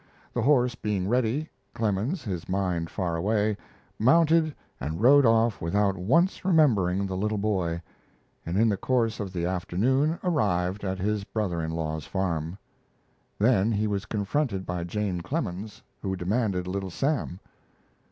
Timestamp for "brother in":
11.23-11.69